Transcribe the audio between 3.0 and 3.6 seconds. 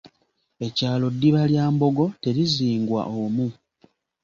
omu.